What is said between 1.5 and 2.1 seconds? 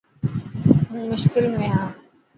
۾ هان.